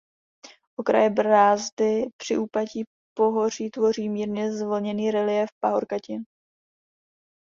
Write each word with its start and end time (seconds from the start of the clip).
Okraje 0.79 1.09
brázdy 1.09 2.01
při 2.21 2.37
úpatí 2.37 2.83
pohoří 3.17 3.69
tvoří 3.69 4.09
mírně 4.09 4.53
zvlněný 4.53 5.11
reliéf 5.11 5.49
pahorkatin. 5.63 6.23